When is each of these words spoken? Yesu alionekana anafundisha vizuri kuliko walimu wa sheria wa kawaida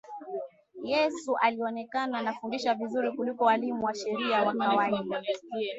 Yesu 0.83 1.35
alionekana 1.41 2.17
anafundisha 2.17 2.73
vizuri 2.73 3.11
kuliko 3.11 3.43
walimu 3.45 3.85
wa 3.85 3.95
sheria 3.95 4.43
wa 4.43 4.53
kawaida 4.53 5.23